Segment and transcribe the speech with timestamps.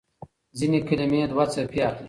[0.57, 1.99] ځينې کلمې دوه څپې اخلي.